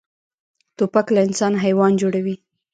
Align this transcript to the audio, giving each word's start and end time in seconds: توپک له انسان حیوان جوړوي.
توپک 0.77 1.07
له 1.15 1.21
انسان 1.27 1.53
حیوان 1.63 1.91
جوړوي. 2.01 2.35